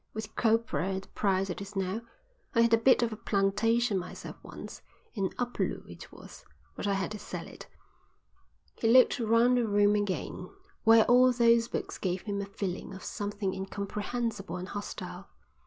[0.15, 2.01] With copra at the price it is now.
[2.55, 4.81] I had a bit of a plantation myself once,
[5.13, 6.43] in Upolu it was,
[6.75, 7.67] but I had to sell it."
[8.73, 10.49] He looked round the room again,
[10.85, 15.27] where all those books gave him a feeling of something incomprehensible and hostile.